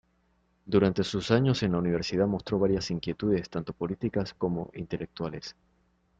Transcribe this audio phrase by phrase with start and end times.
[0.65, 5.55] Durante sus años en la universidad mostró varias inquietudes tanto políticas como intelectuales.